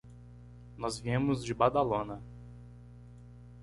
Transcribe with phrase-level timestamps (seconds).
[0.77, 2.23] Nós viemos de Badalona.